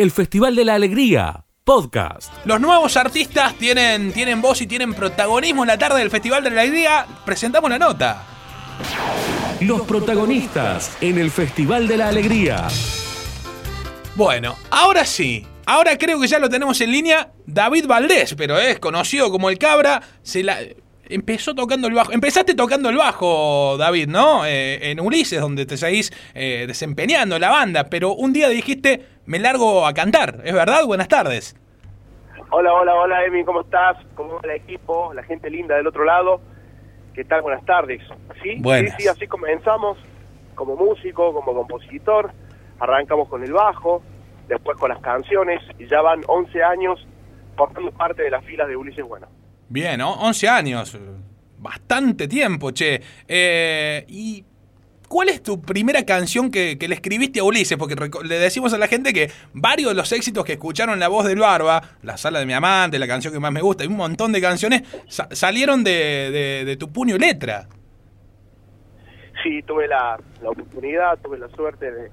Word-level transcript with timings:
el 0.00 0.10
Festival 0.10 0.56
de 0.56 0.64
la 0.64 0.76
Alegría, 0.76 1.44
podcast. 1.62 2.32
Los 2.46 2.58
nuevos 2.58 2.96
artistas 2.96 3.54
tienen, 3.56 4.14
tienen 4.14 4.40
voz 4.40 4.62
y 4.62 4.66
tienen 4.66 4.94
protagonismo 4.94 5.62
en 5.62 5.68
la 5.68 5.76
tarde 5.76 5.98
del 5.98 6.08
Festival 6.08 6.42
de 6.42 6.48
la 6.48 6.62
Alegría. 6.62 7.06
Presentamos 7.26 7.68
la 7.68 7.78
nota. 7.78 8.24
Los 9.60 9.82
protagonistas 9.82 10.96
en 11.02 11.18
el 11.18 11.30
Festival 11.30 11.86
de 11.86 11.98
la 11.98 12.08
Alegría. 12.08 12.68
Bueno, 14.14 14.56
ahora 14.70 15.04
sí. 15.04 15.46
Ahora 15.66 15.98
creo 15.98 16.18
que 16.18 16.28
ya 16.28 16.38
lo 16.38 16.48
tenemos 16.48 16.80
en 16.80 16.92
línea. 16.92 17.32
David 17.44 17.86
Valdés, 17.86 18.34
pero 18.38 18.58
es 18.58 18.78
conocido 18.78 19.30
como 19.30 19.50
el 19.50 19.58
Cabra. 19.58 20.00
Se 20.22 20.42
la, 20.42 20.60
empezó 21.10 21.54
tocando 21.54 21.88
el 21.88 21.94
bajo. 21.94 22.12
Empezaste 22.12 22.54
tocando 22.54 22.88
el 22.88 22.96
bajo, 22.96 23.76
David, 23.78 24.08
¿no? 24.08 24.44
Eh, 24.46 24.90
en 24.90 25.00
Ulises, 25.00 25.40
donde 25.40 25.66
te 25.66 25.76
seguís 25.76 26.10
eh, 26.34 26.64
desempeñando 26.66 27.38
la 27.38 27.50
banda. 27.50 27.84
Pero 27.84 28.12
un 28.12 28.32
día 28.32 28.48
dijiste, 28.48 29.04
me 29.26 29.38
largo 29.38 29.86
a 29.86 29.92
cantar. 29.92 30.40
¿Es 30.44 30.54
verdad? 30.54 30.84
Buenas 30.86 31.08
tardes. 31.08 31.56
Hola, 32.50 32.72
hola, 32.72 32.94
hola, 32.94 33.24
Emi, 33.24 33.44
¿cómo 33.44 33.60
estás? 33.60 33.96
¿Cómo 34.14 34.34
va 34.34 34.40
el 34.44 34.50
equipo? 34.50 35.12
La 35.14 35.22
gente 35.22 35.50
linda 35.50 35.76
del 35.76 35.86
otro 35.86 36.04
lado. 36.04 36.40
¿Qué 37.14 37.24
tal? 37.24 37.42
Buenas 37.42 37.64
tardes. 37.64 38.02
Sí, 38.42 38.60
sí, 38.62 38.88
sí, 38.98 39.08
así 39.08 39.26
comenzamos. 39.26 39.98
Como 40.54 40.76
músico, 40.76 41.32
como 41.32 41.54
compositor. 41.54 42.32
Arrancamos 42.80 43.28
con 43.28 43.44
el 43.44 43.52
bajo, 43.52 44.02
después 44.48 44.76
con 44.78 44.88
las 44.88 45.00
canciones, 45.00 45.60
y 45.78 45.86
ya 45.86 46.00
van 46.00 46.22
11 46.26 46.62
años 46.62 47.06
formando 47.56 47.92
parte 47.92 48.22
de 48.22 48.30
las 48.30 48.44
filas 48.44 48.68
de 48.68 48.76
Ulises 48.76 49.06
Bueno. 49.06 49.28
Bien, 49.70 49.98
¿no? 49.98 50.14
11 50.14 50.48
años. 50.48 50.98
Bastante 51.58 52.26
tiempo, 52.26 52.72
che. 52.72 53.00
Eh, 53.28 54.04
¿Y 54.08 54.44
cuál 55.08 55.28
es 55.28 55.44
tu 55.44 55.62
primera 55.62 56.04
canción 56.04 56.50
que, 56.50 56.76
le 56.76 56.94
escribiste 56.94 57.38
a 57.38 57.44
Ulises? 57.44 57.78
Porque 57.78 57.94
le 58.24 58.38
decimos 58.40 58.74
a 58.74 58.78
la 58.78 58.88
gente 58.88 59.12
que 59.12 59.30
varios 59.54 59.90
de 59.90 59.94
los 59.94 60.10
éxitos 60.10 60.44
que 60.44 60.54
escucharon 60.54 60.98
La 60.98 61.06
Voz 61.06 61.24
del 61.24 61.38
Barba, 61.38 61.80
La 62.02 62.16
Sala 62.16 62.40
de 62.40 62.46
mi 62.46 62.52
Amante, 62.52 62.98
la 62.98 63.06
canción 63.06 63.32
que 63.32 63.38
más 63.38 63.52
me 63.52 63.60
gusta, 63.60 63.84
y 63.84 63.86
un 63.86 63.96
montón 63.96 64.32
de 64.32 64.40
canciones 64.40 64.82
salieron 65.06 65.84
de, 65.84 66.76
tu 66.78 66.92
puño 66.92 67.14
y 67.14 67.20
letra. 67.20 67.68
Sí, 69.44 69.62
tuve 69.62 69.86
la, 69.86 70.18
oportunidad, 70.44 71.16
tuve 71.22 71.38
la 71.38 71.48
suerte 71.50 71.92
de, 71.92 72.10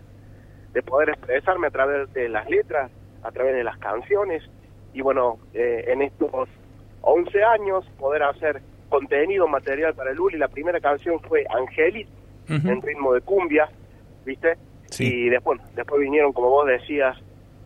de, 0.73 0.83
poder 0.83 1.09
expresarme 1.09 1.67
a 1.67 1.71
través 1.71 2.13
de 2.13 2.29
las 2.29 2.47
letras, 2.47 2.91
a 3.23 3.31
través 3.31 3.55
de 3.55 3.63
las 3.63 3.79
canciones. 3.79 4.43
Y 4.93 5.01
bueno, 5.01 5.39
eh, 5.55 5.85
en 5.87 6.03
estos 6.03 6.47
11 7.07 7.43
años 7.43 7.85
poder 7.97 8.23
hacer 8.23 8.61
contenido 8.89 9.47
material 9.47 9.93
para 9.93 10.11
el 10.11 10.19
Uli. 10.19 10.37
La 10.37 10.49
primera 10.49 10.79
canción 10.79 11.19
fue 11.21 11.45
Angelis, 11.49 12.07
en 12.49 12.81
ritmo 12.81 13.13
de 13.13 13.21
cumbia, 13.21 13.69
¿viste? 14.25 14.57
Y 14.99 15.29
después, 15.29 15.59
después 15.75 16.01
vinieron, 16.01 16.33
como 16.33 16.49
vos 16.49 16.67
decías, 16.67 17.17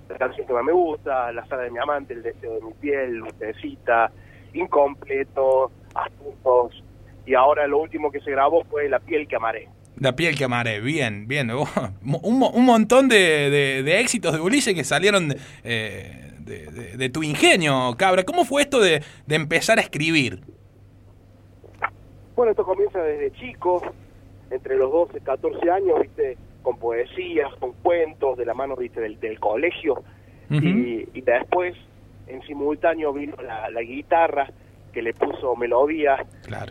la 0.09 0.17
canción 0.17 0.45
que 0.45 0.53
más 0.53 0.64
me 0.64 0.72
gusta, 0.72 1.31
La 1.31 1.45
sala 1.48 1.64
de 1.64 1.72
mi 1.72 1.80
amante, 1.80 2.14
El 2.14 2.23
deseo 2.23 2.56
de 2.56 2.61
mi 2.61 2.73
piel, 2.73 3.16
Lucecita, 3.16 4.11
Incompleto, 4.53 5.72
Astutos, 5.94 6.83
y 7.26 7.33
ahora 7.33 7.67
lo 7.67 7.80
último 7.80 8.11
que 8.11 8.20
se 8.22 8.31
grabó 8.31 8.64
fue 8.66 8.89
La 8.89 9.00
piel 9.00 9.28
que 9.28 9.36
amaré. 9.36 9.67
La 10.00 10.16
piel 10.16 10.36
que 10.38 10.45
amaré, 10.45 10.81
bien, 10.81 11.28
bien. 11.28 11.52
Un, 12.03 12.44
un 12.44 12.66
montón 12.66 13.08
de, 13.08 13.83
de, 13.83 14.00
éxitos 14.00 14.33
de 14.33 14.39
Ulises 14.39 14.73
que 14.73 14.83
salieron 14.83 15.36
eh, 15.64 16.31
de, 16.52 17.10
tu 17.10 17.24
ingenio, 17.24 17.96
cabra. 17.98 18.24
¿Cómo 18.24 18.46
fue 18.46 18.64
esto 18.64 18.80
de, 18.80 19.04
empezar 19.30 19.80
a 19.80 19.82
escribir? 19.82 20.42
Bueno, 22.36 22.52
esto 22.52 22.64
comienza 22.64 23.02
desde 23.02 23.32
chico, 23.34 23.82
entre 24.50 24.78
los 24.78 24.92
12 24.92 25.18
y 25.18 25.22
14 25.22 25.72
años, 25.72 26.02
viste, 26.02 26.38
con 26.62 26.78
poesías, 26.78 27.54
con 27.60 27.74
cuentos, 27.74 28.38
de 28.38 28.46
la 28.46 28.54
mano, 28.54 28.76
viste, 28.76 29.02
del, 29.02 29.40
colegio. 29.40 30.04
y, 30.50 31.22
después, 31.22 31.76
en 32.28 32.42
simultáneo, 32.44 33.14
vino 33.14 33.36
la, 33.42 33.82
guitarra 33.82 34.48
que 34.92 35.02
le 35.02 35.14
puso 35.14 35.56
melodía 35.56 36.18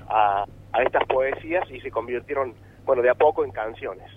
a, 0.09 0.45
a 0.73 0.83
estas 0.83 1.05
poesías 1.07 1.71
y 1.71 1.81
se 1.81 1.91
convirtieron, 1.91 2.55
bueno, 2.85 3.03
de 3.03 3.11
a 3.11 3.15
poco 3.15 3.45
en 3.45 3.51
canciones. 3.51 4.11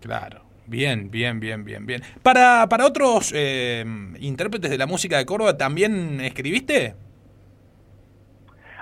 Claro. 0.00 0.47
Bien, 0.68 1.10
bien, 1.10 1.40
bien, 1.40 1.64
bien, 1.64 1.86
bien. 1.86 2.02
Para, 2.22 2.68
para 2.68 2.86
otros 2.86 3.32
eh, 3.34 3.84
intérpretes 4.20 4.70
de 4.70 4.76
la 4.76 4.86
música 4.86 5.16
de 5.16 5.24
Córdoba, 5.24 5.56
¿también 5.56 6.20
escribiste? 6.20 6.94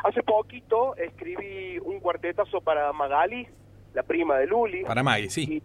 Hace 0.02 0.22
poquito 0.24 0.96
escribí 0.96 1.78
un 1.78 2.00
cuartetazo 2.00 2.60
para 2.60 2.92
Magali, 2.92 3.46
la 3.94 4.02
prima 4.02 4.36
de 4.36 4.48
Luli. 4.48 4.82
Para 4.84 5.04
Maggie, 5.04 5.30
sí. 5.30 5.62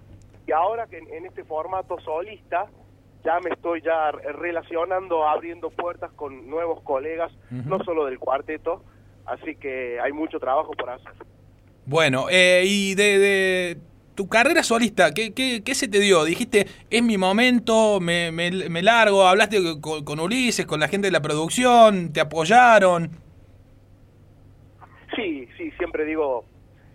Y, 0.48 0.52
ahora 0.52 0.86
que 0.86 1.00
en, 1.00 1.26
este 1.26 1.44
formato 1.44 2.00
solista, 2.02 2.68
ya 3.24 3.40
me 3.40 3.50
estoy 3.52 3.82
ya 3.82 4.12
relacionando, 4.12 5.28
abriendo 5.28 5.70
puertas 5.72 6.12
con 6.12 6.50
nuevos 6.50 6.82
colegas, 6.84 7.32
no 7.50 7.84
solo 7.84 8.06
del 8.06 8.20
cuarteto, 8.20 8.84
así 9.26 9.56
que 9.56 10.00
hay 10.00 10.12
mucho 10.12 10.40
trabajo 10.40 10.72
por 10.74 10.90
hacer. 10.90 11.14
Bueno, 11.86 12.26
eh, 12.30 12.64
y 12.66 12.96
de 12.96 13.78
tu 14.16 14.28
carrera 14.28 14.64
solista, 14.64 15.14
¿qué, 15.14 15.34
qué, 15.34 15.76
se 15.76 15.88
te 15.88 16.00
dio? 16.00 16.24
Dijiste, 16.24 16.66
es 16.90 17.04
mi 17.04 17.18
momento, 17.18 18.00
me, 18.00 18.32
me, 18.32 18.82
largo, 18.82 19.26
hablaste 19.26 19.58
con, 19.82 20.20
Ulises, 20.20 20.66
con 20.66 20.80
la 20.80 20.88
gente 20.88 21.08
de 21.08 21.12
la 21.12 21.22
producción, 21.22 22.12
te 22.12 22.20
apoyaron. 22.20 23.10
Sí, 25.16 25.48
sí, 25.58 25.72
siempre 25.78 26.06
digo, 26.06 26.46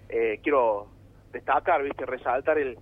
eh, 0.09 0.41
quiero 0.43 0.88
destacar, 1.32 1.82
viste, 1.82 2.06
resaltar 2.06 2.59
el, 2.59 2.78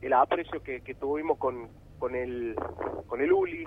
el 0.00 0.12
aprecio 0.12 0.62
que, 0.62 0.80
tuvimos 0.98 1.38
con, 1.38 1.68
con, 1.98 2.14
el, 2.14 2.54
con 3.06 3.20
el 3.20 3.32
Uli, 3.32 3.64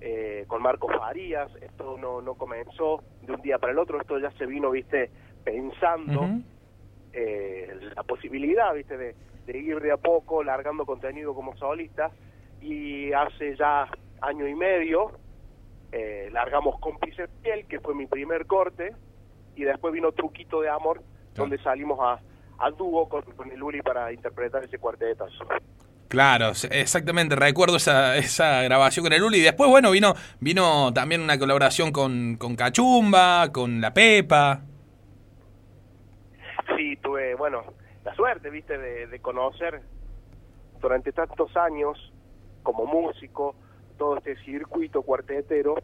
eh, 0.00 0.44
con 0.46 0.62
Marcos 0.62 0.94
Farías, 0.96 1.50
esto 1.60 1.96
no, 1.98 2.20
no 2.20 2.34
comenzó 2.34 3.02
de 3.22 3.32
un 3.32 3.42
día 3.42 3.58
para 3.58 3.72
el 3.72 3.78
otro, 3.78 4.00
esto 4.00 4.18
ya 4.18 4.30
se 4.32 4.46
vino, 4.46 4.70
viste, 4.70 5.10
pensando 5.44 6.28
eh, 7.18 7.68
la 7.96 8.02
posibilidad, 8.04 8.72
viste, 8.74 8.96
de, 8.96 9.14
ir 9.58 9.80
de 9.80 9.90
a 9.90 9.96
poco 9.96 10.44
largando 10.44 10.86
contenido 10.86 11.34
como 11.34 11.56
solista 11.56 12.12
y 12.60 13.12
hace 13.12 13.56
ya 13.56 13.88
año 14.20 14.46
y 14.46 14.54
medio 14.54 15.12
eh, 15.90 16.28
largamos 16.32 16.78
Cómplice 16.78 17.26
Piel, 17.42 17.66
que 17.66 17.80
fue 17.80 17.94
mi 17.94 18.06
primer 18.06 18.46
corte, 18.46 18.94
y 19.56 19.64
después 19.64 19.92
vino 19.92 20.12
Truquito 20.12 20.60
de 20.60 20.68
Amor, 20.68 21.02
donde 21.34 21.58
salimos 21.58 21.98
a, 22.00 22.20
a 22.58 22.70
dúo 22.70 23.08
con, 23.08 23.24
el 23.50 23.62
Uri 23.62 23.82
para 23.82 24.12
interpretar 24.12 24.62
ese 24.62 24.78
cuarteto. 24.78 25.26
Claro, 26.08 26.52
exactamente, 26.70 27.34
recuerdo 27.34 27.78
esa, 27.78 28.16
esa 28.16 28.62
grabación 28.62 29.04
con 29.04 29.12
el 29.12 29.22
Uli. 29.22 29.38
Y 29.38 29.42
después, 29.42 29.68
bueno, 29.68 29.90
vino, 29.90 30.14
vino 30.40 30.92
también 30.92 31.22
una 31.22 31.38
colaboración 31.38 31.90
con, 31.90 32.36
con 32.36 32.54
Cachumba, 32.54 33.50
con 33.50 33.80
La 33.80 33.92
Pepa 33.92 34.67
bueno, 37.50 37.72
la 38.04 38.14
suerte, 38.14 38.50
viste, 38.50 38.76
de, 38.76 39.18
conocer 39.20 39.80
durante 40.80 41.12
tantos 41.12 41.56
años 41.56 42.12
como 42.62 42.84
músico 42.84 43.54
todo 43.96 44.18
este 44.18 44.36
circuito 44.44 45.00
cuartetero, 45.00 45.76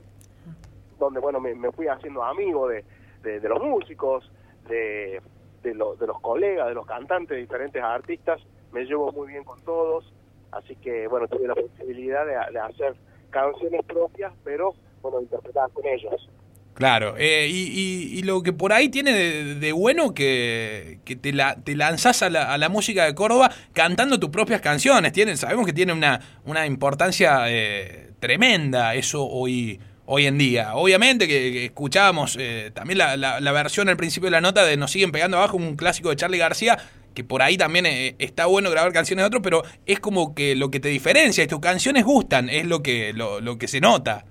donde, 0.99 1.21
bueno, 1.21 1.41
me, 1.41 1.73
fui 1.73 1.89
haciendo 1.89 2.23
amigo 2.23 2.69
de, 2.69 2.85
de, 3.23 3.49
los 3.49 3.63
músicos, 3.63 4.31
de, 4.69 5.23
de, 5.63 5.71
de 5.71 6.07
los 6.07 6.21
colegas, 6.21 6.69
de 6.69 6.75
los 6.75 6.85
cantantes, 6.85 7.31
de 7.31 7.41
diferentes 7.41 7.83
artistas, 7.83 8.43
me 8.71 8.85
llevo 8.85 9.11
muy 9.13 9.29
bien 9.29 9.45
con 9.45 9.59
todos, 9.63 10.13
así 10.53 10.77
que, 10.77 11.09
bueno, 11.09 11.29
tuve 11.29 11.49
la 11.49 11.55
posibilidad 11.55 12.27
de, 12.27 12.59
hacer 12.59 12.95
canciones 13.31 13.87
propias, 13.87 14.35
pero, 14.45 14.75
bueno, 15.01 15.23
interpretar 15.23 15.71
con 15.71 15.87
ellos. 15.87 16.29
Claro, 16.75 17.15
eh, 17.17 17.49
y, 17.49 18.19
y, 18.19 18.23
lo 18.23 18.43
que 18.43 18.53
por 18.53 18.73
ahí 18.73 18.89
tiene 18.89 19.13
de, 19.13 19.73
bueno 19.73 20.13
que, 20.13 20.99
que 21.05 21.15
te, 21.15 21.33
la, 21.33 21.55
te 21.55 21.77
lanzás 21.77 22.23
a 22.23 22.31
la, 22.31 22.53
a 22.53 22.59
la, 22.59 22.69
música 22.69 23.05
de 23.05 23.15
Córdoba 23.15 23.53
cantando 23.73 24.19
tus 24.19 24.31
propias 24.31 24.61
canciones. 24.61 25.13
Tienen, 25.13 25.37
sabemos 25.37 25.67
que 25.67 25.73
tiene 25.73 25.93
una, 25.93 26.67
importancia 26.67 27.45
eh, 27.47 28.11
tremenda 28.19 28.97
eso 28.97 29.25
hoy, 29.25 29.79
hoy 30.07 30.27
en 30.27 30.37
día. 30.37 30.75
Obviamente 30.75 31.29
que, 31.29 31.67
escuchábamos 31.67 32.37
eh, 32.41 32.73
también 32.75 32.99
la, 32.99 33.17
la, 33.17 33.53
versión 33.53 33.89
al 33.89 33.97
principio 33.97 34.27
de 34.27 34.33
la 34.33 34.41
nota 34.41 34.65
de 34.65 34.77
Nos 34.77 34.91
siguen 34.91 35.13
pegando 35.13 35.37
abajo, 35.37 35.57
un 35.57 35.77
clásico 35.77 36.11
de 36.11 36.17
Charlie 36.17 36.39
García, 36.39 36.77
que 37.15 37.23
por 37.23 37.43
ahí 37.43 37.57
también 37.57 37.87
está 38.19 38.47
bueno 38.47 38.69
grabar 38.71 38.93
canciones 38.93 39.23
de 39.23 39.27
otros, 39.29 39.45
pero 39.45 39.63
es 39.87 40.01
como 40.01 40.35
que 40.35 40.57
lo 40.57 40.73
que 40.73 40.81
te 40.81 40.89
diferencia, 40.89 41.45
y 41.45 41.47
tus 41.47 41.61
canciones 41.61 42.05
gustan, 42.05 42.49
es 42.49 42.67
lo 42.67 42.83
que, 42.83 43.13
lo 43.13 43.59
que 43.59 43.69
se 43.69 43.81
nota. 43.81 44.25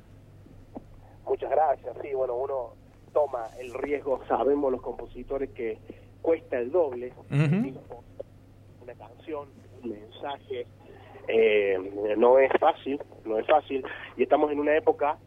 Sí, 2.04 2.14
bueno, 2.14 2.36
uno 2.36 2.74
toma 3.14 3.48
el 3.60 3.74
riesgo, 3.74 4.20
sabemos 4.28 4.72
los 4.72 4.82
compositores 4.82 5.50
que 5.52 5.78
cuesta 6.22 6.60
el 6.60 6.70
doble, 6.72 7.14
una 8.82 8.94
canción, 8.96 9.48
un 9.82 9.90
mensaje, 9.90 10.68
eh, 11.30 12.16
no 12.18 12.40
es 12.40 12.52
fácil, 12.60 13.00
no 13.24 13.40
es 13.40 13.48
fácil, 13.48 13.86
y 14.18 14.24
estamos 14.24 14.52
en 14.52 14.60
una 14.60 14.76
época 14.76 15.18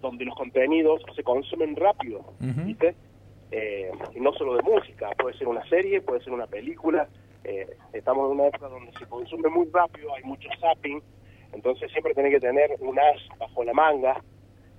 donde 0.00 0.24
los 0.24 0.36
contenidos 0.36 1.02
se 1.16 1.24
consumen 1.24 1.74
rápido, 1.74 2.24
¿viste? 2.38 2.94
Eh, 3.50 3.90
y 4.14 4.20
no 4.20 4.32
solo 4.34 4.54
de 4.54 4.62
música, 4.62 5.10
puede 5.18 5.36
ser 5.36 5.48
una 5.48 5.68
serie, 5.68 6.00
puede 6.00 6.22
ser 6.22 6.32
una 6.32 6.46
película, 6.46 7.08
eh, 7.42 7.66
estamos 7.92 8.26
en 8.26 8.38
una 8.38 8.46
época 8.46 8.68
donde 8.68 8.92
se 8.92 9.06
consume 9.06 9.48
muy 9.48 9.68
rápido, 9.72 10.14
hay 10.14 10.22
mucho 10.22 10.48
zapping, 10.60 11.02
Entonces 11.52 11.90
siempre 11.90 12.14
tenés 12.14 12.32
que 12.34 12.40
tener 12.40 12.76
un 12.78 12.96
as 12.96 13.38
bajo 13.38 13.64
la 13.64 13.72
manga 13.72 14.22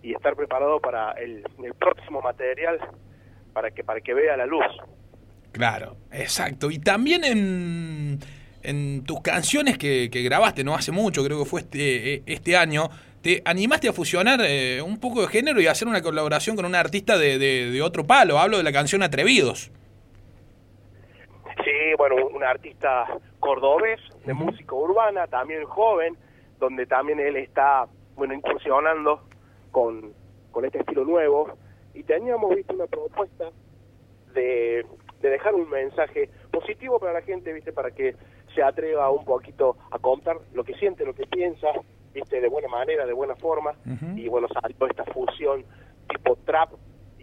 y 0.01 0.13
estar 0.13 0.35
preparado 0.35 0.79
para 0.79 1.11
el, 1.13 1.43
el 1.63 1.73
próximo 1.75 2.21
material 2.21 2.79
para 3.53 3.71
que 3.71 3.83
para 3.83 4.01
que 4.01 4.13
vea 4.13 4.37
la 4.37 4.45
luz. 4.45 4.65
Claro, 5.51 5.97
exacto. 6.11 6.71
Y 6.71 6.79
también 6.79 7.23
en, 7.23 8.19
en 8.63 9.03
tus 9.03 9.21
canciones 9.21 9.77
que, 9.77 10.09
que 10.09 10.21
grabaste 10.21 10.63
no 10.63 10.73
hace 10.73 10.91
mucho, 10.91 11.23
creo 11.23 11.39
que 11.39 11.45
fue 11.45 11.61
este, 11.61 12.13
eh, 12.13 12.23
este 12.25 12.55
año, 12.55 12.89
te 13.21 13.41
animaste 13.45 13.89
a 13.89 13.93
fusionar 13.93 14.39
eh, 14.41 14.81
un 14.81 14.97
poco 14.99 15.21
de 15.21 15.27
género 15.27 15.61
y 15.61 15.67
a 15.67 15.71
hacer 15.71 15.87
una 15.87 16.01
colaboración 16.01 16.55
con 16.55 16.65
un 16.65 16.73
artista 16.73 17.17
de, 17.17 17.37
de, 17.37 17.69
de 17.69 17.81
otro 17.81 18.07
palo. 18.07 18.39
Hablo 18.39 18.57
de 18.57 18.63
la 18.63 18.71
canción 18.71 19.03
Atrevidos. 19.03 19.69
Sí, 21.63 21.93
bueno, 21.97 22.15
un 22.27 22.43
artista 22.43 23.05
cordobés 23.39 23.99
de 24.25 24.33
música 24.33 24.73
urbana, 24.73 25.27
también 25.27 25.63
joven, 25.65 26.15
donde 26.59 26.85
también 26.87 27.19
él 27.19 27.35
está, 27.35 27.85
bueno, 28.15 28.33
incursionando 28.33 29.21
con, 29.71 30.13
con 30.51 30.65
este 30.65 30.79
estilo 30.79 31.05
nuevo. 31.05 31.51
Y 31.93 32.03
teníamos 32.03 32.55
visto 32.55 32.73
una 32.73 32.87
propuesta 32.87 33.49
de, 34.33 34.85
de 35.21 35.29
dejar 35.29 35.55
un 35.55 35.69
mensaje 35.69 36.29
positivo 36.51 36.99
para 36.99 37.13
la 37.13 37.21
gente, 37.21 37.51
viste, 37.53 37.73
para 37.73 37.91
que 37.91 38.15
se 38.53 38.63
atreva 38.63 39.09
un 39.09 39.25
poquito 39.25 39.77
a 39.91 39.99
contar 39.99 40.37
lo 40.53 40.63
que 40.63 40.73
siente, 40.75 41.05
lo 41.05 41.13
que 41.13 41.25
piensa, 41.25 41.67
viste, 42.13 42.41
de 42.41 42.47
buena 42.47 42.67
manera, 42.67 43.05
de 43.05 43.13
buena 43.13 43.35
forma. 43.35 43.73
Y 44.15 44.27
bueno, 44.27 44.47
salió 44.49 44.87
esta 44.87 45.05
fusión 45.05 45.63
tipo 46.09 46.35
trap 46.45 46.71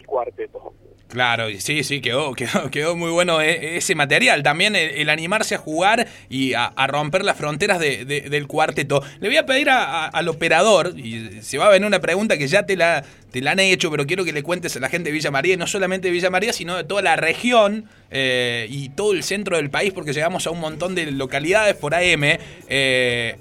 cuarteto. 0.09 0.75
Claro, 1.09 1.47
sí, 1.59 1.85
sí, 1.85 2.01
quedó, 2.01 2.35
quedó, 2.35 2.71
quedó 2.71 2.95
muy 2.95 3.11
bueno 3.11 3.41
eh, 3.41 3.77
ese 3.77 3.95
material. 3.95 4.43
También 4.43 4.77
el, 4.77 5.09
animarse 5.09 5.55
a 5.55 5.59
jugar 5.59 6.07
y 6.29 6.53
a, 6.53 6.73
romper 6.87 7.25
las 7.25 7.37
fronteras 7.37 7.81
de, 7.81 8.05
de, 8.05 8.23
del 8.23 8.47
cuarteto. 8.47 9.03
Le 9.21 9.29
voy 9.29 9.39
a 9.39 9.47
pedir 9.47 9.69
al 9.71 10.29
operador, 10.29 10.93
y 10.97 11.43
se 11.43 11.59
va 11.59 11.67
a 11.67 11.71
venir 11.71 11.87
una 11.87 12.01
pregunta 12.01 12.37
que 12.37 12.47
ya 12.47 12.67
te 12.67 12.77
la, 12.77 13.05
te 13.31 13.41
la 13.41 13.53
han 13.53 13.61
hecho, 13.61 13.91
pero 13.91 14.07
quiero 14.07 14.25
que 14.25 14.33
le 14.33 14.43
cuentes 14.43 14.77
a 14.77 14.81
la 14.81 14.89
gente 14.89 15.09
de 15.09 15.15
Villa 15.15 15.31
María, 15.31 15.55
y 15.55 15.57
no 15.57 15.67
solamente 15.67 16.09
de 16.09 16.13
Villa 16.13 16.31
María, 16.31 16.53
sino 16.53 16.77
de 16.77 16.85
toda 16.85 17.01
la 17.01 17.17
región 17.17 17.87
eh, 18.11 18.67
y 18.71 18.91
todo 18.91 19.13
el 19.13 19.23
centro 19.23 19.57
del 19.57 19.71
país, 19.71 19.93
porque 19.93 20.13
llegamos 20.13 20.47
a 20.47 20.51
un 20.51 20.61
montón 20.61 20.95
de 20.95 21.11
localidades 21.11 21.75
por 21.75 21.95
AM. 21.95 22.39
Eh, 22.69 23.37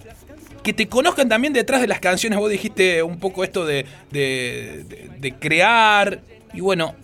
que 0.63 0.73
te 0.73 0.87
conozcan 0.89 1.29
también 1.29 1.53
detrás 1.53 1.79
de 1.79 1.87
las 1.87 2.01
canciones. 2.01 2.37
Vos 2.37 2.49
dijiste 2.49 3.01
un 3.01 3.19
poco 3.19 3.45
esto 3.45 3.65
de, 3.65 3.85
de, 4.11 4.83
de 5.17 5.31
crear. 5.33 6.19
Y 6.53 6.61
bueno, 6.61 6.95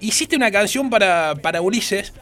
hiciste 0.00 0.36
una 0.36 0.50
canción 0.50 0.90
para, 0.90 1.34
para 1.36 1.62
Ulises. 1.62 2.12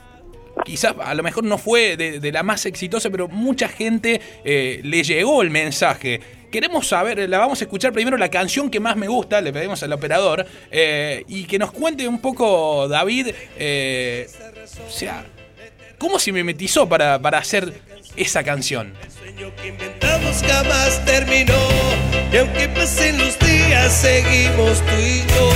Quizás 0.64 0.94
a 1.02 1.14
lo 1.14 1.22
mejor 1.22 1.44
no 1.44 1.58
fue 1.58 1.96
de, 1.96 2.32
la 2.32 2.42
más 2.42 2.66
exitosa, 2.66 3.08
pero 3.10 3.28
mucha 3.28 3.68
gente 3.68 4.20
eh, 4.44 4.80
le 4.84 5.02
llegó 5.02 5.42
el 5.42 5.50
mensaje. 5.50 6.20
Queremos 6.50 6.88
saber, 6.88 7.28
la 7.28 7.38
vamos 7.38 7.60
a 7.60 7.64
escuchar 7.64 7.92
primero 7.92 8.16
la 8.16 8.28
canción 8.28 8.70
que 8.70 8.80
más 8.80 8.96
me 8.96 9.06
gusta, 9.06 9.40
le 9.40 9.52
pedimos 9.52 9.82
al 9.84 9.92
operador, 9.92 10.44
eh, 10.70 11.24
y 11.28 11.44
que 11.44 11.58
nos 11.58 11.70
cuente 11.70 12.06
un 12.08 12.20
poco, 12.20 12.88
David, 12.88 13.28
eh, 13.56 14.28
o 14.86 14.90
sea, 14.90 15.24
cómo 15.96 16.18
se 16.18 16.32
mimetizó 16.32 16.88
para, 16.88 17.20
para 17.20 17.38
hacer 17.38 17.72
esa 18.16 18.42
canción. 18.42 18.94
El 19.02 19.10
sueño 19.12 19.54
que 19.56 19.68
inventamos 19.68 20.42
jamás 20.42 21.04
terminó, 21.04 21.54
y 22.32 22.36
aunque 22.36 22.68
pasen 22.68 23.16
los 23.18 23.38
días, 23.38 23.92
seguimos 23.92 24.80
tú 24.80 24.96
y 24.98 25.20
yo. 25.20 25.49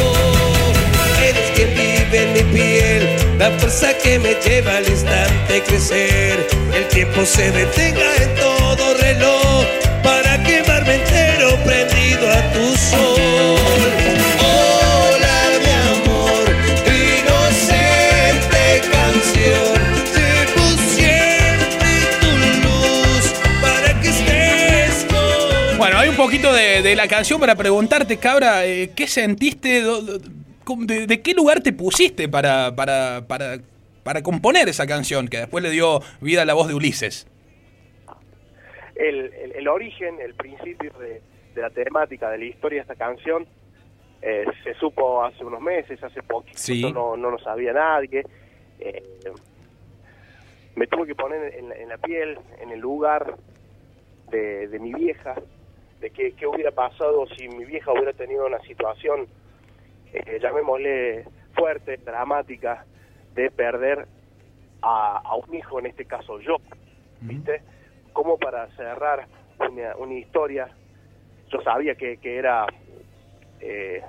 Fuerza 3.64 3.96
que 3.96 4.19
me 4.19 4.34
lleva 4.34 4.76
al 4.76 4.87
instante 4.87 5.62
crecer. 5.62 6.46
El 6.75 6.87
tiempo 6.88 7.25
se 7.25 7.50
detenga 7.50 8.14
en 8.16 8.34
todo 8.34 8.94
reloj 9.00 9.64
para 10.02 10.43
quemarme 10.43 10.96
entero 10.96 11.56
prendido 11.64 12.31
a 12.31 12.52
tu 12.52 12.76
sol. 12.76 13.90
Hola 14.38 15.38
mi 15.64 15.72
amor, 15.96 16.44
inocente 16.87 18.82
canción, 18.93 19.94
Bueno, 25.78 25.99
hay 25.99 26.08
un 26.10 26.17
poquito 26.17 26.52
de, 26.52 26.82
de 26.82 26.96
la 26.96 27.08
canción 27.08 27.40
para 27.40 27.55
preguntarte, 27.55 28.19
Cabra, 28.19 28.67
eh, 28.67 28.90
¿qué 28.94 29.06
sentiste? 29.06 29.82
De, 30.87 31.06
de 31.06 31.22
qué 31.22 31.34
lugar 31.34 31.61
te 31.62 31.72
pusiste 31.72 32.28
para, 32.28 32.75
para, 32.75 33.25
para, 33.26 33.58
para 34.02 34.22
componer 34.22 34.69
esa 34.69 34.87
canción 34.87 35.28
que 35.28 35.38
después 35.38 35.62
le 35.62 35.70
dio 35.70 36.00
vida 36.20 36.43
a 36.43 36.44
la 36.44 36.55
voz 36.55 36.69
de 36.69 36.75
Ulises? 36.75 37.26
el, 38.96 39.32
el, 39.34 39.52
el 39.52 39.69
origen, 39.69 40.20
el 40.20 40.34
principio 40.34 40.93
de, 41.00 41.20
de 41.55 41.61
la 41.62 41.70
temática, 41.70 42.31
de 42.31 42.38
la 42.38 42.44
historia 42.44 42.78
de 42.78 42.82
esta 42.82 42.94
canción, 42.94 43.46
eh, 44.22 44.44
se 44.62 44.75
supo 44.75 45.22
hace 45.25 45.44
unos 45.44 45.61
meses, 45.61 46.02
hace 46.02 46.22
poquito, 46.22 46.56
Sí. 46.58 46.93
no, 46.93 47.17
no 47.17 47.31
lo 47.31 47.38
sabía 47.38 47.72
nadie. 47.72 48.25
Eh, 48.78 49.02
me 50.76 50.87
tuve 50.87 51.06
que 51.08 51.14
poner 51.14 51.55
en 51.56 51.69
la, 51.69 51.75
en 51.76 51.88
la 51.88 51.99
piel, 51.99 52.38
en 52.60 52.70
el 52.70 52.81
lugar 52.81 53.34
de, 54.31 54.69
de 54.69 54.78
mi 54.78 54.93
vieja, 54.94 55.34
de 56.00 56.10
qué, 56.10 56.32
qué 56.32 56.46
hubiera 56.46 56.70
pasado 56.70 57.26
si 57.37 57.49
mi 57.49 57.64
vieja 57.64 57.93
hubiera 57.93 58.12
tenido 58.12 58.46
una 58.46 58.60
situación, 58.60 59.26
eh, 60.14 60.38
llamémosle 60.40 61.25
fuerte, 61.55 61.96
dramática, 61.99 62.84
de 63.34 63.50
perder 63.50 64.06
a, 64.81 65.19
a 65.19 65.34
un 65.37 65.55
hijo, 65.55 65.78
en 65.78 65.87
este 65.87 66.05
caso 66.05 66.40
yo, 66.40 66.56
¿viste? 67.20 67.62
Como 68.12 68.38
para 68.38 68.69
cerrar 68.76 69.26
una, 69.58 69.96
una 69.96 70.14
historia, 70.14 70.69
yo 71.50 71.61
sabía 71.62 71.94
que, 71.94 72.19
que 72.19 72.38
era 72.38 72.66
eh, 73.61 74.02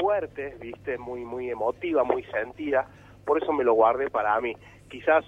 fuerte, 0.00 0.56
¿viste? 0.60 0.98
Muy, 0.98 1.24
muy 1.24 1.50
emotiva, 1.50 2.02
muy 2.02 2.24
sentida, 2.24 2.86
por 3.24 3.42
eso 3.42 3.52
me 3.52 3.64
lo 3.64 3.74
guardé 3.74 4.10
para 4.10 4.40
mí. 4.40 4.56
Quizás 4.88 5.24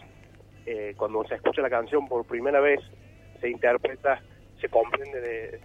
eh, 0.67 0.94
cuando 0.97 1.25
se 1.25 1.37
escucha 1.37 1.62
la 1.62 1.71
canción 1.71 2.09
por 2.09 2.25
primera 2.25 2.61
vez, 2.61 2.81
se 3.41 3.49
interpreta, 3.49 4.21
se 4.61 4.69
comprende 4.69 5.21
de, 5.21 5.61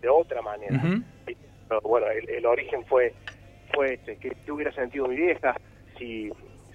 de 0.00 0.08
otra 0.08 0.42
manera. 0.42 0.80
Pero 1.68 1.80
bueno, 1.80 2.06
el, 2.08 2.28
el 2.30 2.46
origen 2.46 2.84
fue, 2.86 3.12
fue 3.76 3.94
este, 3.94 4.16
que, 4.16 4.30
que 4.44 4.50
hubiera 4.52 4.72
sentido 4.72 5.06
mi 5.06 5.14
vieja 5.16 5.54
si, 5.98 6.30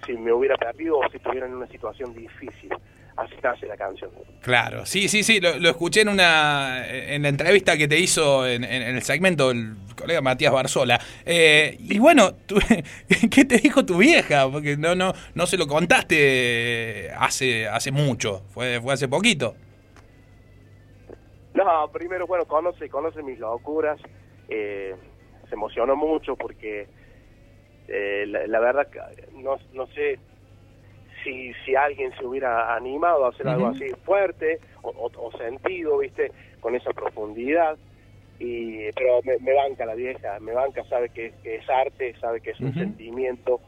si 0.06 0.14
me 0.14 0.32
hubiera 0.32 0.56
perdido 0.56 1.00
o 1.00 1.10
si 1.10 1.18
estuviera 1.18 1.48
en 1.48 1.56
una 1.56 1.68
situación 1.68 2.14
difícil. 2.14 2.70
Así 3.18 3.36
nace 3.44 3.66
la 3.68 3.76
canción. 3.76 4.10
Claro, 4.42 4.86
sí, 4.86 5.10
sí, 5.10 5.22
sí, 5.22 5.42
lo, 5.42 5.60
lo 5.60 5.70
escuché 5.70 6.02
en 6.02 6.10
una 6.10 6.88
en 6.88 7.22
la 7.24 7.28
entrevista 7.30 7.76
que 7.78 7.88
te 7.90 8.00
hizo 8.00 8.48
en, 8.48 8.64
en- 8.64 8.82
en 8.84 8.96
el 8.96 9.02
segmento 9.02 9.52
el 9.52 9.76
colega 9.98 10.22
Matías 10.22 10.54
Barzola. 10.54 10.98
Eh, 11.26 11.76
y 11.80 12.00
bueno, 12.00 12.32
¿qué 13.30 13.44
te 13.46 13.58
dijo 13.58 13.86
tu 13.86 13.98
vieja? 13.98 14.50
Porque 14.50 14.78
no 14.78 14.96
no 14.96 15.12
no 15.36 15.46
se 15.46 15.58
lo 15.58 15.68
contaste 15.68 17.12
hace 17.18 17.68
hace 17.68 17.92
mucho, 17.92 18.44
fue 18.54 18.80
fue 18.82 18.94
hace 18.94 19.10
poquito. 19.10 19.56
No, 21.54 21.90
primero, 21.92 22.26
bueno, 22.28 22.46
conoce, 22.46 22.88
conoce 22.90 23.22
mis 23.24 23.38
locuras, 23.40 24.00
eh, 24.48 24.96
se 25.52 25.56
emocionó 25.56 25.98
mucho 25.98 26.38
porque 26.38 26.88
eh, 27.90 28.24
la, 28.26 28.48
la 28.48 28.60
verdad 28.62 28.88
no, 29.34 29.58
no 29.74 29.86
sé 29.88 30.18
si, 31.24 31.52
si 31.66 31.76
alguien 31.76 32.12
se 32.18 32.26
hubiera 32.26 32.74
animado 32.74 33.26
a 33.26 33.30
hacer 33.30 33.48
algo 33.50 33.68
así 33.68 33.90
fuerte 34.06 34.60
o, 34.82 34.90
o- 34.90 35.28
o 35.28 35.38
sentido, 35.38 35.98
viste, 35.98 36.32
con 36.62 36.74
esa 36.74 36.92
profundidad. 36.94 37.78
Y, 38.40 38.90
pero 38.94 39.20
me, 39.24 39.38
me 39.40 39.54
banca 39.54 39.86
la 39.86 39.94
vieja, 39.94 40.40
me 40.40 40.54
banca, 40.54 40.84
sabe 40.86 41.10
que, 41.10 41.34
que 41.44 41.58
es 41.58 41.70
arte, 41.70 42.16
sabe 42.22 42.40
que 42.42 42.52
es 42.52 42.60
un 42.62 42.74
sentimiento 42.80 43.60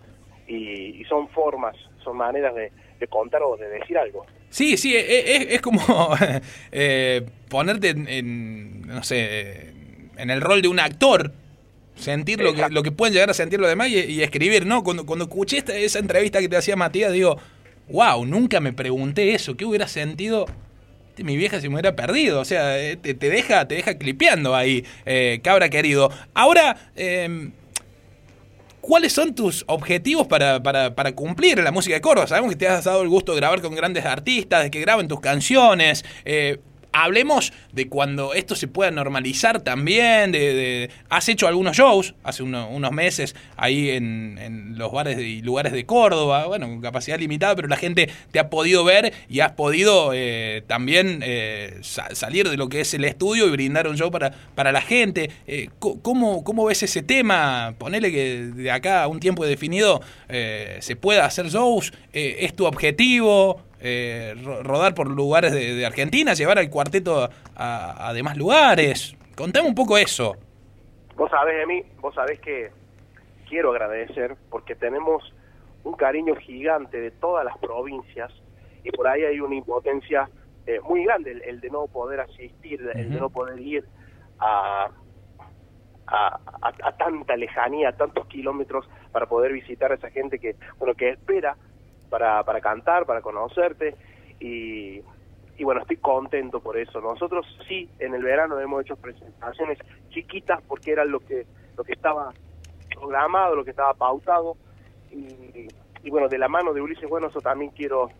y, 0.47 1.01
y 1.01 1.03
son 1.03 1.27
formas, 1.29 1.75
son 2.03 2.15
maneras 2.17 2.55
de, 2.55 2.71
de 2.99 3.07
contar 3.07 3.43
o 3.43 3.55
de 3.57 3.67
decir 3.69 3.97
algo. 3.97 4.25
Sí, 4.49 4.77
sí, 4.77 4.95
es, 4.95 5.05
es- 5.09 5.47
es 5.55 5.61
como 5.61 5.79
eh, 6.71 7.21
ponerte 7.49 7.89
en, 7.89 8.07
en, 8.07 8.81
no 8.87 9.03
sé, 9.03 9.73
en 10.17 10.29
el 10.31 10.41
rol 10.41 10.61
de 10.63 10.69
un 10.69 10.79
actor, 10.79 11.31
sentir 11.95 12.39
lo 12.41 12.53
que, 12.53 12.69
lo 12.69 12.83
que 12.83 12.91
pueden 12.91 13.13
llegar 13.13 13.29
a 13.29 13.33
sentir 13.33 13.59
los 13.59 13.69
demás 13.69 13.89
y, 13.89 13.97
y 13.99 14.21
escribir, 14.23 14.65
¿no? 14.65 14.83
Cuando, 14.83 15.05
cuando 15.05 15.25
escuché 15.25 15.57
esta- 15.59 15.75
esa 15.75 15.99
entrevista 15.99 16.39
que 16.39 16.49
te 16.49 16.57
hacía 16.57 16.75
Matías, 16.75 17.11
digo, 17.11 17.37
wow, 17.89 18.25
nunca 18.25 18.59
me 18.59 18.73
pregunté 18.73 19.33
eso, 19.33 19.55
¿qué 19.55 19.65
hubiera 19.65 19.87
sentido 19.87 20.45
mi 21.17 21.37
vieja 21.37 21.61
si 21.61 21.67
me 21.69 21.75
hubiera 21.75 21.95
perdido? 21.95 22.39
O 22.39 22.45
sea, 22.45 22.79
eh, 22.79 22.95
te, 22.97 23.13
te 23.13 23.29
deja, 23.29 23.67
te 23.67 23.75
deja 23.75 23.97
clipeando 23.97 24.55
ahí, 24.55 24.83
eh, 25.05 25.39
cabra 25.43 25.69
querido. 25.69 26.11
Ahora, 26.33 26.91
eh, 26.95 27.49
¿Cuáles 28.81 29.13
son 29.13 29.33
tus 29.33 29.63
objetivos 29.67 30.27
para, 30.27 30.61
para, 30.61 30.93
para 30.93 31.13
cumplir 31.13 31.57
en 31.57 31.63
la 31.63 31.71
música 31.71 31.95
de 31.95 32.01
Córdoba? 32.01 32.27
Sabemos 32.27 32.49
que 32.51 32.57
te 32.57 32.67
has 32.67 32.83
dado 32.83 33.01
el 33.01 33.07
gusto 33.07 33.31
de 33.31 33.37
grabar 33.39 33.61
con 33.61 33.73
grandes 33.75 34.03
artistas, 34.05 34.61
de 34.63 34.71
que 34.71 34.81
graben 34.81 35.07
tus 35.07 35.21
canciones. 35.21 36.03
Eh, 36.25 36.59
hablemos 36.93 37.51
de 37.71 37.89
cuando 37.89 38.33
esto 38.33 38.55
se 38.55 38.67
pueda 38.67 38.91
normalizar 38.91 39.61
también. 39.61 40.31
De, 40.31 40.89
has 41.09 41.27
hecho 41.27 41.47
algunos 41.47 41.75
shows 41.75 42.15
hace 42.23 42.43
unos 42.43 42.91
meses 42.91 43.35
ahí 43.57 43.89
en, 43.89 44.77
los 44.77 44.91
bares 44.91 45.19
y 45.19 45.41
lugares 45.41 45.73
de 45.73 45.85
Córdoba, 45.85 46.47
bueno, 46.47 46.67
con 46.67 46.81
capacidad 46.81 47.19
limitada, 47.19 47.55
pero 47.55 47.67
la 47.67 47.77
gente 47.77 48.09
te 48.31 48.39
ha 48.39 48.49
podido 48.49 48.83
ver 48.83 49.13
y 49.29 49.41
has 49.41 49.53
podido 49.53 50.11
eh, 50.13 50.63
también 50.67 51.19
eh, 51.23 51.79
salir 51.81 52.49
de 52.49 52.57
lo 52.57 52.69
que 52.69 52.81
es 52.81 52.93
el 52.93 53.05
estudio 53.05 53.47
y 53.47 53.51
brindar 53.51 53.87
un 53.87 53.97
show 53.97 54.11
para, 54.11 54.31
para 54.55 54.71
la 54.71 54.81
gente. 54.81 55.29
Eh, 55.47 55.69
¿cómo, 55.79 56.43
¿Cómo 56.43 56.65
ves 56.65 56.83
ese 56.83 57.01
tema? 57.01 57.75
Ponele 57.77 58.11
que 58.11 58.51
de 58.55 58.71
acá 58.71 59.03
a 59.03 59.07
un 59.07 59.19
tiempo 59.19 59.45
definido 59.45 60.01
se 60.79 60.95
pueda 60.95 61.25
hacer 61.25 61.49
shows. 61.49 61.93
¿Es 62.11 62.55
tu 62.55 62.65
objetivo? 62.65 63.61
Eh, 63.85 64.33
rodar 64.63 64.95
por 64.95 65.09
lugares 65.09 65.51
de, 65.51 65.85
Argentina, 65.85 66.33
llevar 66.33 66.57
al 66.57 66.69
cuarteto 66.69 67.29
a, 67.55 68.11
demás 68.13 68.37
lugares. 68.37 69.13
Contame 69.35 69.67
un 69.67 69.75
poco 69.75 69.97
eso. 69.97 70.37
Vos 71.17 71.29
sabés, 71.29 71.57
de 71.57 71.65
mí, 71.65 71.83
vos 71.99 72.15
sabés 72.15 72.39
que 72.39 72.71
quiero 73.49 73.71
agradecer 73.71 74.37
porque 74.49 74.73
tenemos 74.75 75.33
un 75.83 75.95
cariño 75.95 76.33
gigante 76.37 77.01
de 77.01 77.11
todas 77.11 77.43
las 77.43 77.57
provincias 77.57 78.31
y 78.85 78.91
por 78.91 79.05
ahí 79.05 79.23
hay 79.23 79.41
una 79.41 79.55
impotencia 79.55 80.29
eh, 80.65 80.79
muy 80.79 81.03
grande, 81.03 81.41
el, 81.45 81.59
de 81.59 81.69
no 81.69 81.87
poder 81.87 82.21
asistir, 82.21 82.89
el 82.95 83.11
de 83.11 83.19
no 83.19 83.29
poder 83.29 83.59
ir 83.59 83.85
a, 84.39 84.89
a, 86.07 86.39
a, 86.61 86.91
tanta 86.93 87.35
lejanía, 87.35 87.89
a 87.89 87.97
tantos 87.97 88.27
kilómetros 88.27 88.87
para 89.11 89.25
poder 89.25 89.51
visitar 89.51 89.91
a 89.91 89.95
esa 89.95 90.09
gente 90.09 90.39
que, 90.39 90.55
bueno, 90.79 90.95
que 90.95 91.09
espera 91.09 91.57
para, 92.13 92.43
para 92.43 92.61
cantar, 92.61 93.07
para 93.07 93.21
conocerte 93.21 93.95
y, 94.39 95.01
y 95.57 95.63
bueno, 95.63 95.81
estoy 95.81 95.97
contento 95.97 96.59
por 96.59 96.77
eso. 96.77 97.01
Nosotros 97.01 97.43
sí, 97.67 97.89
en 97.97 98.13
el 98.13 98.21
verano 98.21 98.59
hemos 98.59 98.83
hecho 98.83 98.95
presentaciones 98.97 99.79
chiquitas 100.11 100.61
porque 100.67 100.91
era 100.91 101.05
lo 101.05 101.21
que, 101.21 101.47
lo 101.75 101.83
que 101.83 101.93
estaba 101.93 102.31
programado, 102.93 103.55
lo 103.55 103.63
que 103.63 103.71
estaba 103.71 103.95
pautado 103.95 104.57
y, 105.09 105.67
y 106.03 106.09
bueno, 106.11 106.27
de 106.27 106.37
la 106.37 106.47
mano 106.47 106.71
de 106.71 106.81
Ulises 106.81 107.09
Bueno, 107.09 107.29
eso 107.29 107.41
también 107.41 107.71
quiero 107.71 108.11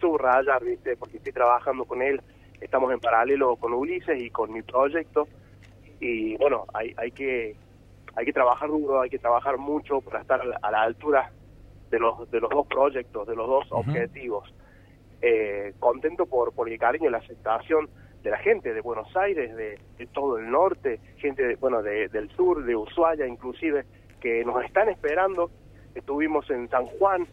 subrayar, 0.00 0.64
¿viste? 0.64 0.96
Porque 0.96 1.18
estoy 1.18 1.32
trabajando 1.32 1.84
con 1.84 2.02
él, 2.02 2.20
estamos 2.60 2.92
en 2.92 2.98
paralelo 2.98 3.54
con 3.54 3.72
Ulises 3.72 4.20
y 4.20 4.30
con 4.30 4.52
mi 4.52 4.62
proyecto 4.62 5.28
y 6.00 6.36
bueno, 6.38 6.64
hay, 6.74 6.92
hay 6.96 7.12
que 7.12 7.54
hay 8.16 8.24
que 8.24 8.32
trabajar 8.32 8.68
duro, 8.68 9.00
hay 9.00 9.10
que 9.10 9.20
trabajar 9.20 9.58
mucho 9.58 10.00
para 10.00 10.22
estar 10.22 10.42
a 10.60 10.70
la 10.72 10.82
altura 10.82 11.30
de 11.90 11.98
los, 11.98 12.30
de 12.30 12.40
los 12.40 12.50
dos 12.50 12.66
proyectos, 12.66 13.26
de 13.26 13.36
los 13.36 13.46
dos 13.46 13.66
objetivos. 13.70 14.52
Eh, 15.20 15.74
contento 15.78 16.26
por, 16.26 16.52
por 16.52 16.68
el 16.68 16.78
cariño 16.78 17.08
y 17.08 17.12
la 17.12 17.18
aceptación 17.18 17.88
de 18.22 18.30
la 18.30 18.38
gente 18.38 18.72
de 18.72 18.80
Buenos 18.80 19.14
Aires, 19.16 19.54
de, 19.56 19.78
todo 20.12 20.38
el 20.38 20.50
norte, 20.50 21.00
gente 21.16 21.56
bueno 21.56 21.82
del 21.82 22.30
sur, 22.36 22.64
de 22.64 22.76
Ushuaia 22.76 23.26
inclusive, 23.26 23.84
que 24.20 24.44
nos 24.44 24.64
están 24.64 24.88
esperando. 24.88 25.50
Estuvimos 25.94 26.48
en 26.50 26.68
San 26.68 26.86
Juan 26.86 27.26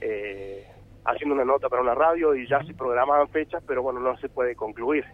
eh, 0.00 0.66
haciendo 1.04 1.34
una 1.34 1.44
nota 1.44 1.68
para 1.68 1.82
una 1.82 1.94
radio 1.94 2.34
y 2.34 2.46
ya 2.46 2.62
se 2.64 2.74
programaban 2.74 3.28
fechas, 3.28 3.62
pero 3.66 3.82
bueno, 3.82 4.00
no 4.00 4.16
se 4.18 4.28
puede 4.28 4.54
concluir. 4.54 5.04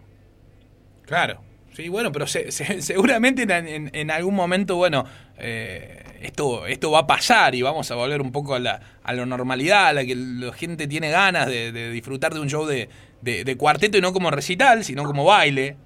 Claro, 1.05 1.39
Sí, 1.73 1.87
bueno, 1.87 2.11
pero 2.11 2.25
seguramente 2.79 3.43
en, 3.43 3.89
en, 3.93 4.11
algún 4.11 4.35
momento, 4.35 4.75
bueno, 4.75 5.05
eh, 5.37 6.03
esto, 6.21 6.67
esto 6.67 6.91
va 6.91 6.99
a 6.99 7.07
pasar 7.07 7.55
y 7.55 7.61
vamos 7.61 7.89
a 7.91 7.95
volver 7.95 8.21
un 8.21 8.31
poco 8.31 8.55
a 8.55 8.59
la, 8.59 8.81
a 9.03 9.13
la 9.13 9.25
normalidad, 9.25 9.87
a 9.87 9.93
la 9.93 10.05
que 10.05 10.15
la 10.15 10.51
gente 10.53 10.87
tiene 10.87 11.09
ganas 11.09 11.47
de, 11.47 11.91
disfrutar 11.91 12.33
de 12.33 12.39
un 12.39 12.49
show 12.49 12.65
de, 12.65 12.89
de, 13.21 13.57
cuarteto 13.57 13.97
y 13.97 14.01
no 14.01 14.13
como 14.13 14.31
recital, 14.31 14.83
sino 14.83 15.03
como 15.03 15.25
baile. 15.25 15.77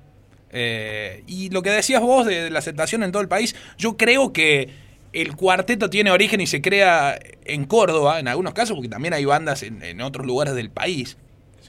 Eh, 0.51 1.23
y 1.27 1.49
lo 1.49 1.61
que 1.61 1.71
decías 1.71 2.01
vos 2.01 2.25
de, 2.25 2.49
la 2.49 2.59
aceptación 2.59 3.03
en 3.03 3.11
todo 3.11 3.21
el 3.21 3.27
país, 3.27 3.55
yo 3.77 3.97
creo 3.97 4.33
que 4.33 4.69
el 5.11 5.35
cuarteto 5.35 5.89
tiene 5.89 6.11
origen 6.11 6.41
y 6.41 6.47
se 6.47 6.61
crea 6.61 7.19
en 7.45 7.65
Córdoba, 7.65 8.19
en 8.19 8.27
algunos 8.27 8.53
casos, 8.53 8.75
porque 8.75 8.89
también 8.89 9.13
hay 9.13 9.25
bandas 9.25 9.61
en 9.61 10.01
otros 10.01 10.25
lugares 10.25 10.55
del 10.55 10.71
país 10.71 11.17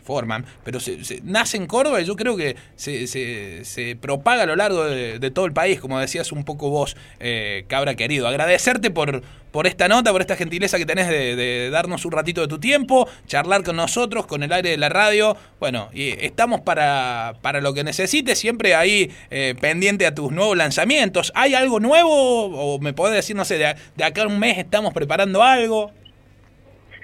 forman, 0.04 0.44
pero 0.64 0.78
se, 0.80 0.98
nace 1.24 1.56
en 1.56 1.66
Córdoba 1.66 2.00
y 2.00 2.04
yo 2.04 2.14
creo 2.14 2.36
que 2.36 2.56
se, 2.76 3.06
se, 3.06 3.96
propaga 3.96 4.42
a 4.42 4.46
lo 4.46 4.56
largo 4.56 4.84
de, 4.84 5.30
todo 5.30 5.46
el 5.46 5.52
país, 5.52 5.80
como 5.80 5.98
decías 5.98 6.30
un 6.32 6.44
poco 6.44 6.70
vos, 6.70 6.96
eh, 7.20 7.64
Cabra 7.68 7.94
querido. 7.94 8.28
Agradecerte 8.28 8.90
por, 8.90 9.22
por 9.50 9.66
esta 9.66 9.88
nota, 9.88 10.12
por 10.12 10.20
esta 10.20 10.36
gentileza 10.36 10.78
que 10.78 10.86
tenés 10.86 11.08
de, 11.08 11.70
darnos 11.70 12.04
un 12.04 12.12
ratito 12.12 12.42
de 12.42 12.48
tu 12.48 12.58
tiempo, 12.58 13.08
charlar 13.26 13.62
con 13.62 13.76
nosotros, 13.76 14.26
con 14.26 14.42
el 14.42 14.52
aire 14.52 14.70
de 14.70 14.76
la 14.76 14.88
radio. 14.88 15.36
Bueno, 15.58 15.88
y 15.92 16.10
estamos 16.24 16.60
para, 16.60 17.34
para 17.40 17.60
lo 17.60 17.72
que 17.72 17.82
necesites, 17.82 18.38
siempre 18.38 18.74
ahí 18.74 19.10
eh, 19.30 19.54
pendiente 19.60 20.06
a 20.06 20.14
tus 20.14 20.30
nuevos 20.30 20.56
lanzamientos. 20.56 21.32
¿Hay 21.34 21.54
algo 21.54 21.80
nuevo? 21.80 22.10
O 22.10 22.78
me 22.78 22.92
podés 22.92 23.14
decir, 23.14 23.34
no 23.34 23.44
sé, 23.44 23.58
de, 23.58 23.74
de 23.96 24.04
acá 24.04 24.22
a 24.22 24.26
un 24.26 24.38
mes 24.38 24.58
estamos 24.58 24.92
preparando 24.92 25.42
algo. 25.42 25.90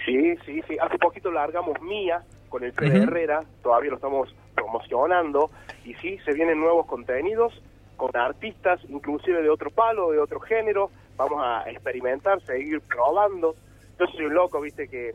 Sí, 0.05 0.35
sí, 0.45 0.61
sí. 0.69 0.77
Hace 0.81 0.99
poquito 0.99 1.31
largamos 1.31 1.81
Mía, 1.83 2.23
con 2.51 2.65
el 2.65 2.73
Fede 2.73 3.05
Herrera, 3.05 3.43
todavía 3.63 3.91
lo 3.91 3.97
estamos 3.97 4.35
promocionando, 4.55 5.51
y 5.85 5.95
sí, 5.95 6.19
se 6.25 6.35
vienen 6.35 6.61
nuevos 6.61 6.85
contenidos 6.85 7.63
con 7.97 8.15
artistas, 8.15 8.81
inclusive 8.89 9.41
de 9.43 9.49
otro 9.49 9.71
palo, 9.71 10.11
de 10.11 10.19
otro 10.19 10.41
género, 10.41 10.91
vamos 11.17 11.41
a 11.43 11.71
experimentar, 11.71 12.41
seguir 12.43 12.81
probando. 12.81 13.55
Yo 13.99 14.07
soy 14.07 14.27
un 14.27 14.35
loco, 14.35 14.61
viste, 14.61 14.89
que, 14.89 15.15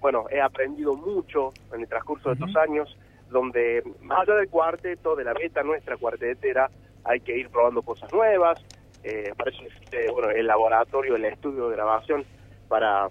bueno, 0.00 0.26
he 0.30 0.40
aprendido 0.40 0.94
mucho 0.94 1.52
en 1.72 1.80
el 1.80 1.88
transcurso 1.88 2.28
de 2.28 2.34
estos 2.34 2.54
años, 2.56 2.96
donde 3.30 3.82
más 4.02 4.20
allá 4.20 4.38
del 4.38 4.48
cuarteto, 4.48 5.16
de 5.16 5.24
la 5.24 5.32
beta 5.32 5.62
nuestra 5.62 5.96
cuartetera, 5.96 6.70
hay 7.04 7.20
que 7.20 7.36
ir 7.36 7.48
probando 7.48 7.82
cosas 7.82 8.12
nuevas, 8.12 8.62
eh, 9.02 9.32
para 9.36 9.50
eso 9.50 9.62
existe, 9.62 10.10
bueno, 10.10 10.30
el 10.30 10.46
laboratorio, 10.46 11.16
el 11.16 11.24
estudio 11.24 11.68
de 11.68 11.76
grabación, 11.76 12.24
para, 12.68 13.08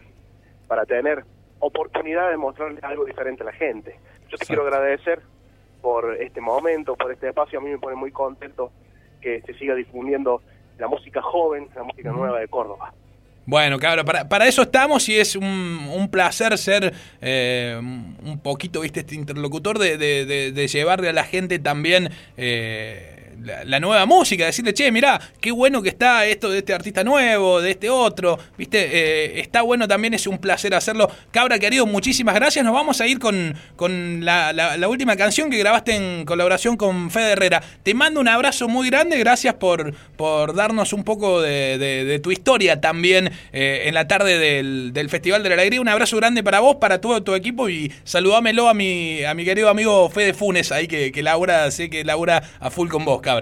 para 0.67 0.85
tener 0.85 1.23
oportunidad 1.59 2.29
de 2.29 2.37
mostrarle 2.37 2.79
algo 2.83 3.05
diferente 3.05 3.43
a 3.43 3.47
la 3.47 3.53
gente. 3.53 3.99
Yo 4.29 4.37
te 4.37 4.45
quiero 4.45 4.63
agradecer 4.63 5.21
por 5.81 6.15
este 6.19 6.41
momento, 6.41 6.95
por 6.95 7.11
este 7.11 7.29
espacio. 7.29 7.59
A 7.59 7.61
mí 7.61 7.69
me 7.69 7.79
pone 7.79 7.95
muy 7.95 8.11
contento 8.11 8.71
que 9.21 9.41
se 9.41 9.53
siga 9.55 9.75
difundiendo 9.75 10.41
la 10.77 10.87
música 10.87 11.21
joven, 11.21 11.69
la 11.75 11.83
música 11.83 12.11
nueva 12.11 12.39
de 12.39 12.47
Córdoba. 12.47 12.93
Bueno, 13.45 13.79
cabrón, 13.79 14.05
para, 14.05 14.27
para 14.27 14.45
eso 14.45 14.63
estamos 14.63 15.07
y 15.07 15.17
es 15.17 15.37
un, 15.37 15.89
un 15.93 16.11
placer 16.11 16.57
ser 16.57 16.93
eh, 17.21 17.79
un 17.79 18.39
poquito, 18.43 18.81
viste, 18.81 18.99
este 18.99 19.15
interlocutor 19.15 19.79
de, 19.79 19.97
de, 19.97 20.51
de, 20.51 20.67
llevarle 20.67 21.09
a 21.09 21.13
la 21.13 21.23
gente 21.23 21.57
también... 21.57 22.09
Eh, 22.35 23.23
la, 23.43 23.79
nueva 23.79 24.05
música, 24.05 24.45
decirle, 24.45 24.73
che, 24.73 24.91
mirá, 24.91 25.19
qué 25.39 25.51
bueno 25.51 25.81
que 25.81 25.89
está 25.89 26.25
esto 26.25 26.49
de 26.49 26.59
este 26.59 26.73
artista 26.73 27.03
nuevo, 27.03 27.61
de 27.61 27.71
este 27.71 27.89
otro, 27.89 28.37
¿viste? 28.57 28.79
Eh, 28.79 29.39
está 29.39 29.61
bueno 29.61 29.87
también, 29.87 30.13
es 30.13 30.27
un 30.27 30.37
placer 30.37 30.73
hacerlo. 30.73 31.09
Cabra 31.31 31.59
querido, 31.59 31.85
muchísimas 31.85 32.35
gracias. 32.35 32.63
Nos 32.65 32.73
vamos 32.73 32.99
a 33.01 33.07
ir 33.07 33.19
con, 33.19 33.55
con 33.75 34.25
la, 34.25 34.77
última 34.87 35.15
canción 35.15 35.49
que 35.49 35.57
grabaste 35.57 35.95
en 35.95 36.25
colaboración 36.25 36.77
con 36.77 37.11
Fede 37.11 37.33
Herrera. 37.33 37.61
Te 37.83 37.93
mando 37.93 38.19
un 38.19 38.27
abrazo 38.27 38.67
muy 38.67 38.89
grande, 38.89 39.17
gracias 39.17 39.55
por, 39.55 39.93
por 40.15 40.55
darnos 40.55 40.93
un 40.93 41.03
poco 41.03 41.41
de, 41.41 42.19
tu 42.23 42.31
historia 42.31 42.81
también 42.81 43.31
eh, 43.51 43.83
en 43.85 43.93
la 43.93 44.07
tarde 44.07 44.39
del, 44.39 44.91
del, 44.93 45.09
Festival 45.09 45.43
de 45.43 45.49
la 45.49 45.55
Alegría. 45.55 45.81
Un 45.81 45.89
abrazo 45.89 46.17
grande 46.17 46.43
para 46.43 46.59
vos, 46.59 46.77
para 46.77 46.99
todo 46.99 47.21
tu 47.23 47.35
equipo 47.35 47.69
y 47.69 47.91
saludámelo 48.03 48.67
a 48.67 48.73
mi, 48.73 49.23
a 49.23 49.33
mi 49.33 49.45
querido 49.45 49.69
amigo 49.69 50.09
Fede 50.09 50.33
Funes 50.33 50.71
ahí 50.71 50.87
que, 50.87 51.11
que 51.11 51.23
Laura, 51.23 51.69
sé 51.71 51.89
que 51.89 52.03
Laura 52.03 52.43
a 52.59 52.69
full 52.69 52.89
con 52.89 53.05
vos, 53.05 53.21
cabra. 53.21 53.36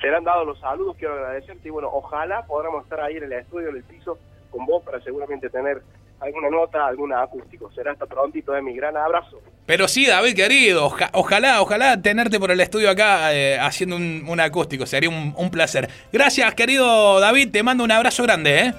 Serán 0.00 0.24
dados 0.24 0.46
los 0.46 0.58
saludos, 0.60 0.96
quiero 0.98 1.14
agradecerte 1.14 1.68
y 1.68 1.70
bueno, 1.70 1.88
ojalá 1.92 2.46
podamos 2.46 2.84
estar 2.84 3.00
ahí 3.00 3.16
en 3.16 3.24
el 3.24 3.32
estudio, 3.32 3.68
en 3.68 3.76
el 3.76 3.84
piso, 3.84 4.18
con 4.50 4.64
vos 4.64 4.82
para 4.82 5.00
seguramente 5.02 5.50
tener 5.50 5.82
alguna 6.20 6.50
nota, 6.50 6.86
alguna 6.86 7.22
acústico. 7.22 7.70
Será 7.72 7.92
hasta 7.92 8.06
prontito, 8.06 8.52
de 8.52 8.62
mi 8.62 8.74
gran 8.74 8.96
abrazo. 8.96 9.40
Pero 9.66 9.88
sí, 9.88 10.06
David, 10.06 10.34
querido, 10.34 10.90
ojalá, 11.12 11.60
ojalá 11.60 12.00
tenerte 12.00 12.40
por 12.40 12.50
el 12.50 12.60
estudio 12.60 12.90
acá 12.90 13.34
eh, 13.34 13.58
haciendo 13.58 13.96
un, 13.96 14.40
acústico, 14.40 14.86
sería 14.86 15.10
un, 15.10 15.34
un, 15.36 15.50
placer. 15.50 15.88
Gracias, 16.12 16.54
querido 16.54 17.20
David, 17.20 17.52
te 17.52 17.62
mando 17.62 17.84
un 17.84 17.92
abrazo 17.92 18.22
grande, 18.22 18.58
¿eh? 18.58 18.74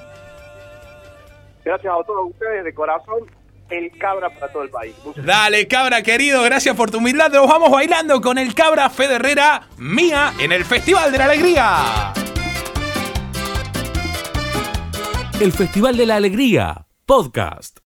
Gracias 1.63 1.93
a 1.93 2.03
todos 2.03 2.31
ustedes 2.31 2.63
de 2.63 2.73
corazón 2.73 3.40
el 3.71 3.91
cabra 3.97 4.29
para 4.29 4.51
todo 4.51 4.63
el 4.63 4.69
país. 4.69 4.93
Dale, 5.15 5.67
cabra 5.67 6.03
querido, 6.03 6.43
gracias 6.43 6.75
por 6.75 6.91
tu 6.91 6.97
humildad. 6.97 7.31
Nos 7.31 7.47
vamos 7.47 7.71
bailando 7.71 8.21
con 8.21 8.37
el 8.37 8.53
cabra 8.53 8.89
Federrera 8.89 9.67
mía 9.77 10.33
en 10.39 10.51
el 10.51 10.65
Festival 10.65 11.11
de 11.11 11.17
la 11.17 11.25
Alegría. 11.25 12.13
El 15.39 15.51
Festival 15.51 15.97
de 15.97 16.05
la 16.05 16.17
Alegría, 16.17 16.85
podcast. 17.05 17.79